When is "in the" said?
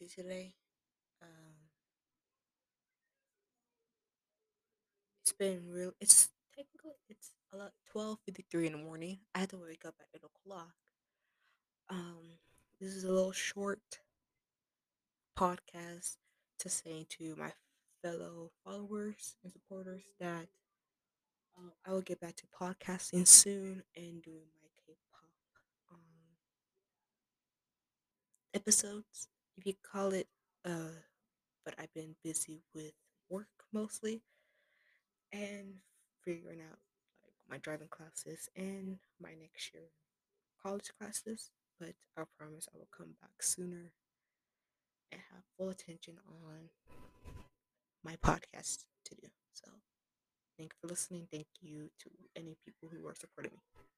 8.66-8.78